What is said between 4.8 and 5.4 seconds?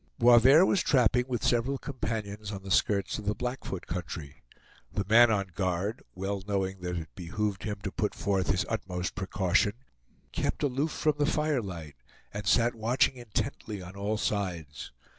The man